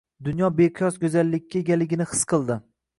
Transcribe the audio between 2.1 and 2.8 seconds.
his qildi